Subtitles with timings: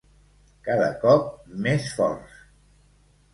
[0.67, 1.27] Cada cop
[1.67, 2.41] més forts.